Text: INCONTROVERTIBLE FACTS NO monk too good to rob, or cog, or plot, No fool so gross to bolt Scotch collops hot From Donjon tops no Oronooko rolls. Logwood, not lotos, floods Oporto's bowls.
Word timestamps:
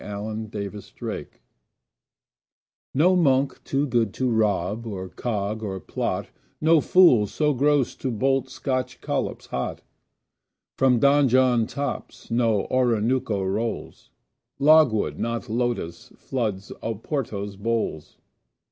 INCONTROVERTIBLE 0.03 0.81
FACTS 0.81 1.29
NO 2.95 3.15
monk 3.15 3.63
too 3.63 3.85
good 3.85 4.15
to 4.15 4.31
rob, 4.31 4.87
or 4.87 5.07
cog, 5.09 5.61
or 5.61 5.79
plot, 5.79 6.29
No 6.59 6.81
fool 6.81 7.27
so 7.27 7.53
gross 7.53 7.93
to 7.97 8.09
bolt 8.09 8.49
Scotch 8.49 8.99
collops 8.99 9.45
hot 9.45 9.83
From 10.75 10.97
Donjon 10.99 11.67
tops 11.67 12.31
no 12.31 12.65
Oronooko 12.71 13.43
rolls. 13.43 14.09
Logwood, 14.57 15.19
not 15.19 15.47
lotos, 15.51 16.11
floods 16.17 16.71
Oporto's 16.81 17.55
bowls. 17.55 18.17